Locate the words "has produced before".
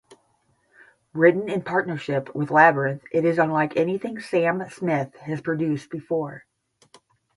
5.17-6.45